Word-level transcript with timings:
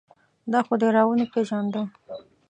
دا 0.51 0.59
خو 0.65 0.73
دې 0.81 0.89
را 0.95 1.03
و 1.05 1.11
نه 1.19 1.25
پېژانده. 1.31 1.81